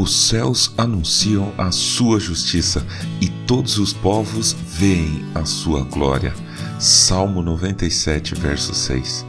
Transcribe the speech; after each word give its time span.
Os 0.00 0.16
céus 0.16 0.72
anunciam 0.78 1.52
a 1.58 1.70
sua 1.70 2.18
justiça 2.18 2.82
e 3.20 3.28
todos 3.46 3.76
os 3.76 3.92
povos 3.92 4.56
veem 4.66 5.22
a 5.34 5.44
sua 5.44 5.82
glória. 5.82 6.32
Salmo 6.78 7.42
97, 7.42 8.34
verso 8.34 8.74
6. 8.74 9.26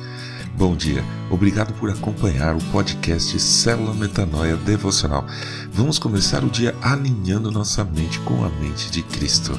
Bom 0.57 0.73
dia, 0.73 1.03
obrigado 1.29 1.73
por 1.73 1.89
acompanhar 1.89 2.55
o 2.55 2.63
podcast 2.71 3.37
Célula 3.37 3.93
Metanoia 3.93 4.55
Devocional. 4.55 5.25
Vamos 5.73 5.99
começar 5.99 6.41
o 6.41 6.49
dia 6.49 6.73
alinhando 6.81 7.51
nossa 7.51 7.83
mente 7.83 8.17
com 8.19 8.45
a 8.45 8.49
mente 8.49 8.89
de 8.89 9.03
Cristo. 9.03 9.51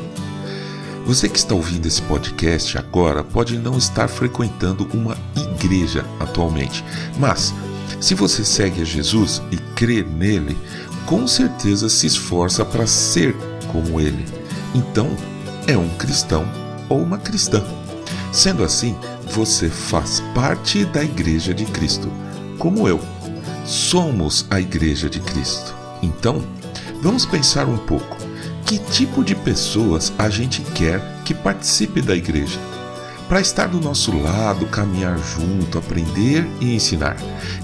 Você 1.05 1.29
que 1.29 1.37
está 1.37 1.55
ouvindo 1.55 1.85
esse 1.85 2.01
podcast 2.01 2.79
agora 2.79 3.23
pode 3.23 3.59
não 3.59 3.77
estar 3.77 4.09
frequentando 4.09 4.89
uma 4.95 5.15
igreja 5.37 6.07
atualmente, 6.19 6.83
mas 7.19 7.53
se 8.01 8.15
você 8.15 8.45
segue 8.45 8.83
a 8.83 8.85
Jesus 8.85 9.43
e 9.53 9.57
crê 9.77 10.03
nele, 10.03 10.57
com 11.07 11.27
certeza 11.27 11.89
se 11.89 12.07
esforça 12.07 12.65
para 12.65 12.87
ser 12.87 13.35
como 13.71 14.01
ele. 14.01 14.25
Então, 14.75 15.09
é 15.67 15.77
um 15.77 15.89
cristão 15.97 16.45
ou 16.89 17.01
uma 17.01 17.19
cristã. 17.19 17.63
Sendo 18.33 18.65
assim, 18.65 18.97
você 19.27 19.69
faz 19.69 20.21
parte 20.35 20.85
da 20.87 21.03
Igreja 21.03 21.53
de 21.53 21.65
Cristo, 21.67 22.11
como 22.59 22.89
eu. 22.89 23.01
Somos 23.65 24.47
a 24.51 24.61
Igreja 24.61 25.09
de 25.09 25.21
Cristo. 25.21 25.75
Então, 26.03 26.43
vamos 27.01 27.25
pensar 27.25 27.67
um 27.67 27.79
pouco. 27.79 28.17
Que 28.67 28.79
tipo 28.79 29.23
de 29.23 29.35
pessoas 29.35 30.13
a 30.19 30.31
gente 30.31 30.63
quer 30.75 31.01
que 31.25 31.35
participe 31.35 32.01
da 32.01 32.17
igreja? 32.17 32.59
Para 33.33 33.41
estar 33.41 33.67
do 33.67 33.81
nosso 33.81 34.15
lado, 34.15 34.67
caminhar 34.67 35.17
junto, 35.17 35.79
aprender 35.79 36.47
e 36.61 36.75
ensinar. 36.75 37.17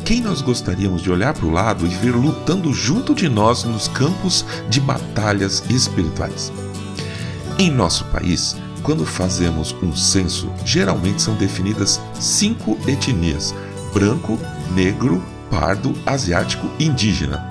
Quem 0.03 0.23
nós 0.23 0.41
gostaríamos 0.41 1.03
de 1.03 1.11
olhar 1.11 1.35
para 1.35 1.45
o 1.45 1.51
lado 1.51 1.85
e 1.85 1.91
ver 1.91 2.13
lutando 2.13 2.73
junto 2.73 3.15
de 3.15 3.29
nós 3.29 3.65
nos 3.65 3.87
campos 3.87 4.47
de 4.71 4.81
batalhas 4.81 5.63
espirituais? 5.69 6.51
Em 7.59 7.71
nosso 7.71 8.07
país, 8.07 8.57
quando 8.83 9.05
fazemos 9.05 9.77
um 9.83 9.95
censo, 9.95 10.51
geralmente 10.65 11.21
são 11.21 11.35
definidas 11.35 12.01
cinco 12.15 12.79
etnias: 12.89 13.55
branco, 13.93 14.39
negro, 14.75 15.23
pardo, 15.51 15.93
asiático 16.07 16.67
e 16.79 16.87
indígena. 16.87 17.47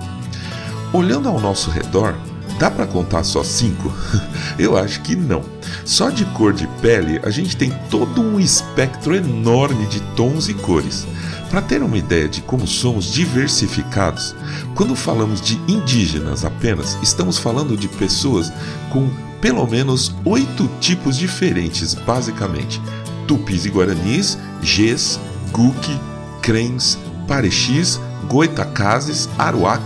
Olhando 0.91 1.29
ao 1.29 1.39
nosso 1.39 1.69
redor, 1.69 2.17
dá 2.59 2.69
para 2.69 2.87
contar 2.87 3.23
só 3.23 3.43
cinco? 3.43 3.93
Eu 4.57 4.77
acho 4.77 5.01
que 5.01 5.15
não. 5.15 5.43
Só 5.85 6.09
de 6.09 6.25
cor 6.25 6.53
de 6.53 6.67
pele, 6.81 7.19
a 7.23 7.29
gente 7.29 7.55
tem 7.55 7.71
todo 7.89 8.21
um 8.21 8.39
espectro 8.39 9.15
enorme 9.15 9.85
de 9.87 9.99
tons 10.15 10.49
e 10.49 10.53
cores. 10.53 11.07
Para 11.49 11.61
ter 11.61 11.81
uma 11.81 11.97
ideia 11.97 12.27
de 12.27 12.41
como 12.41 12.67
somos 12.67 13.11
diversificados, 13.11 14.35
quando 14.75 14.95
falamos 14.95 15.39
de 15.39 15.55
indígenas 15.67 16.43
apenas, 16.43 16.97
estamos 17.01 17.37
falando 17.37 17.77
de 17.77 17.87
pessoas 17.87 18.51
com 18.89 19.09
pelo 19.39 19.65
menos 19.65 20.13
oito 20.25 20.69
tipos 20.81 21.15
diferentes, 21.17 21.93
basicamente: 21.93 22.81
tupis 23.27 23.65
e 23.65 23.69
guaranis, 23.69 24.37
Gês, 24.61 25.19
Guk, 25.51 25.99
Crens, 26.41 26.97
Parexis, 27.27 27.99
Goitacazes, 28.27 29.29
Aruac 29.37 29.83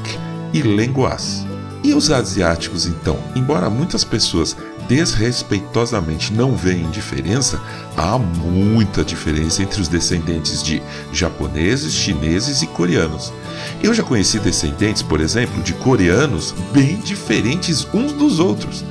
e 0.54 0.62
Lenguas. 0.62 1.51
E 1.84 1.94
os 1.96 2.12
asiáticos, 2.12 2.86
então, 2.86 3.18
embora 3.36 3.70
muitas 3.70 4.04
pessoas 4.04 4.56
desrespeitosamente 4.88 6.34
não 6.34 6.56
veem 6.56 6.90
diferença, 6.92 7.60
há 7.98 8.18
muita 8.18 9.04
diferença 9.04 9.64
entre 9.64 9.82
os 9.82 9.88
descendentes 9.88 10.62
de 10.62 10.82
japoneses, 11.12 11.94
chineses 11.94 12.62
e 12.62 12.68
coreanos. 12.68 13.34
Eu 13.82 13.94
já 13.94 14.04
conheci 14.04 14.38
descendentes, 14.38 15.02
por 15.02 15.22
exemplo, 15.22 15.64
de 15.64 15.74
coreanos 15.74 16.54
bem 16.72 16.98
diferentes 16.98 17.88
uns 17.94 18.12
dos 18.12 18.40
outros. 18.40 18.84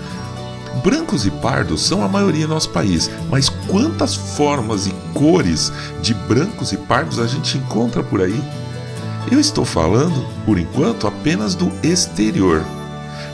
Brancos 0.82 1.26
e 1.26 1.30
pardos 1.30 1.82
são 1.82 2.02
a 2.02 2.08
maioria 2.08 2.46
no 2.46 2.54
nosso 2.54 2.70
país, 2.70 3.10
mas 3.28 3.48
quantas 3.48 4.14
formas 4.14 4.86
e 4.86 4.94
cores 5.12 5.70
de 6.00 6.14
brancos 6.14 6.72
e 6.72 6.76
pardos 6.76 7.18
a 7.18 7.26
gente 7.26 7.58
encontra 7.58 8.02
por 8.02 8.22
aí? 8.22 8.42
Eu 9.30 9.38
estou 9.38 9.64
falando, 9.64 10.26
por 10.46 10.58
enquanto, 10.58 11.06
apenas 11.06 11.54
do 11.54 11.70
exterior, 11.82 12.64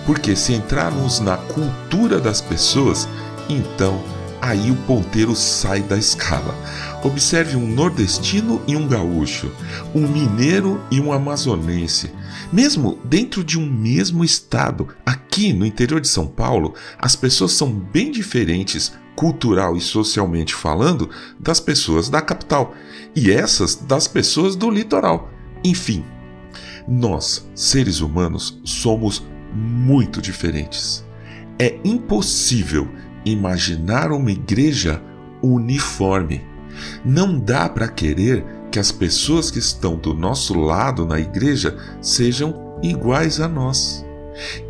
porque 0.06 0.36
se 0.36 0.54
entrarmos 0.54 1.18
na 1.18 1.36
cultura 1.36 2.20
das 2.20 2.40
pessoas, 2.40 3.08
então 3.48 4.00
aí 4.40 4.70
o 4.70 4.76
ponteiro 4.86 5.34
sai 5.34 5.82
da 5.82 5.98
escala. 5.98 6.54
Observe 7.02 7.56
um 7.56 7.66
nordestino 7.66 8.62
e 8.66 8.76
um 8.76 8.86
gaúcho, 8.86 9.50
um 9.92 10.06
mineiro 10.06 10.80
e 10.90 11.00
um 11.00 11.12
amazonense. 11.12 12.12
Mesmo 12.52 12.98
dentro 13.04 13.42
de 13.42 13.58
um 13.58 13.68
mesmo 13.68 14.24
estado, 14.24 14.88
aqui 15.04 15.52
no 15.52 15.66
interior 15.66 16.00
de 16.00 16.08
São 16.08 16.26
Paulo, 16.26 16.74
as 16.98 17.16
pessoas 17.16 17.52
são 17.52 17.72
bem 17.72 18.12
diferentes, 18.12 18.92
cultural 19.16 19.76
e 19.76 19.80
socialmente 19.80 20.54
falando, 20.54 21.10
das 21.40 21.58
pessoas 21.58 22.08
da 22.08 22.22
capital 22.22 22.74
e 23.14 23.32
essas 23.32 23.74
das 23.74 24.06
pessoas 24.06 24.54
do 24.54 24.70
litoral. 24.70 25.30
Enfim, 25.64 26.04
nós, 26.86 27.48
seres 27.54 28.00
humanos, 28.00 28.60
somos 28.64 29.24
muito 29.56 30.20
diferentes. 30.20 31.04
É 31.58 31.78
impossível 31.82 32.86
imaginar 33.24 34.12
uma 34.12 34.30
igreja 34.30 35.02
uniforme. 35.42 36.44
Não 37.04 37.38
dá 37.38 37.68
para 37.68 37.88
querer 37.88 38.44
que 38.70 38.78
as 38.78 38.92
pessoas 38.92 39.50
que 39.50 39.58
estão 39.58 39.96
do 39.96 40.12
nosso 40.12 40.52
lado 40.54 41.06
na 41.06 41.18
igreja 41.18 41.76
sejam 42.02 42.78
iguais 42.82 43.40
a 43.40 43.48
nós. 43.48 44.04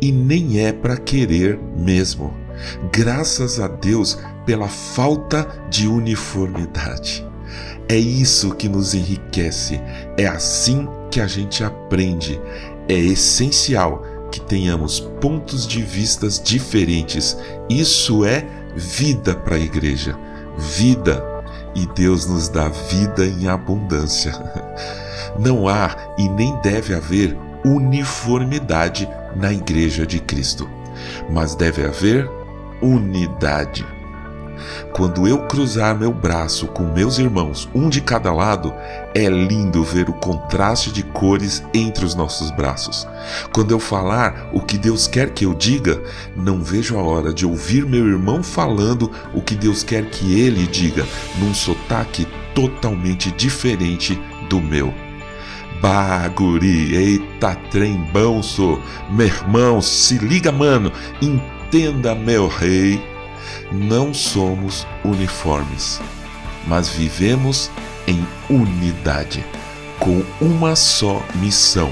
E 0.01 0.11
nem 0.11 0.59
é 0.59 0.71
para 0.71 0.95
querer 0.95 1.59
mesmo. 1.77 2.33
Graças 2.91 3.59
a 3.59 3.67
Deus 3.67 4.17
pela 4.45 4.69
falta 4.69 5.45
de 5.69 5.87
uniformidade. 5.87 7.27
É 7.89 7.97
isso 7.97 8.55
que 8.55 8.67
nos 8.67 8.93
enriquece, 8.93 9.79
é 10.17 10.25
assim 10.25 10.87
que 11.09 11.21
a 11.21 11.27
gente 11.27 11.63
aprende. 11.63 12.39
É 12.87 12.97
essencial 12.97 14.03
que 14.37 14.41
tenhamos 14.41 14.99
pontos 14.99 15.67
de 15.67 15.81
vistas 15.81 16.39
diferentes. 16.39 17.35
Isso 17.67 18.23
é 18.23 18.45
vida 18.75 19.33
para 19.33 19.55
a 19.55 19.59
igreja. 19.59 20.17
Vida. 20.57 21.23
E 21.73 21.87
Deus 21.87 22.27
nos 22.27 22.47
dá 22.47 22.69
vida 22.69 23.25
em 23.25 23.47
abundância. 23.47 24.31
Não 25.39 25.67
há 25.67 25.95
e 26.17 26.29
nem 26.29 26.55
deve 26.61 26.93
haver 26.93 27.35
uniformidade 27.65 29.09
na 29.35 29.51
igreja 29.51 30.05
de 30.05 30.19
Cristo, 30.19 30.69
mas 31.29 31.55
deve 31.55 31.85
haver 31.85 32.29
unidade. 32.81 33.85
Quando 34.93 35.27
eu 35.27 35.39
cruzar 35.39 35.97
meu 35.97 36.11
braço 36.11 36.67
com 36.67 36.83
meus 36.83 37.17
irmãos, 37.17 37.69
um 37.73 37.89
de 37.89 38.01
cada 38.01 38.31
lado, 38.31 38.73
é 39.13 39.27
lindo 39.29 39.83
ver 39.83 40.09
o 40.09 40.13
contraste 40.13 40.91
de 40.91 41.03
cores 41.03 41.63
entre 41.73 42.05
os 42.05 42.15
nossos 42.15 42.51
braços. 42.51 43.07
Quando 43.53 43.71
eu 43.71 43.79
falar 43.79 44.49
o 44.53 44.61
que 44.61 44.77
Deus 44.77 45.07
quer 45.07 45.31
que 45.31 45.45
eu 45.45 45.53
diga, 45.53 46.01
não 46.35 46.63
vejo 46.63 46.97
a 46.97 47.01
hora 47.01 47.33
de 47.33 47.45
ouvir 47.45 47.85
meu 47.85 48.07
irmão 48.07 48.43
falando 48.43 49.11
o 49.33 49.41
que 49.41 49.55
Deus 49.55 49.83
quer 49.83 50.09
que 50.09 50.39
ele 50.39 50.67
diga, 50.67 51.05
num 51.39 51.53
sotaque 51.53 52.27
totalmente 52.53 53.31
diferente 53.31 54.19
do 54.49 54.59
meu. 54.59 54.93
Baguri, 55.81 56.95
eita 56.95 57.53
trem 57.69 57.97
bom, 58.11 58.41
sou. 58.41 58.81
Meu 59.11 59.27
irmão, 59.27 59.81
se 59.81 60.17
liga, 60.17 60.51
mano, 60.51 60.91
entenda, 61.21 62.15
meu 62.15 62.47
rei 62.47 63.16
não 63.71 64.13
somos 64.13 64.85
uniformes, 65.03 65.99
mas 66.65 66.89
vivemos 66.89 67.69
em 68.07 68.25
unidade, 68.49 69.45
com 69.99 70.23
uma 70.39 70.75
só 70.75 71.21
missão: 71.35 71.91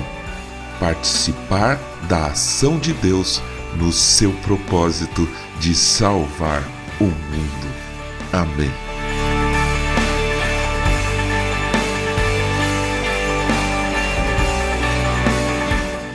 participar 0.80 1.80
da 2.08 2.28
ação 2.28 2.78
de 2.80 2.94
Deus 2.94 3.42
no 3.76 3.92
seu 3.92 4.32
propósito 4.44 5.28
de 5.60 5.76
salvar 5.76 6.64
o 7.00 7.06
mundo. 7.06 7.76
Amém. 8.32 8.72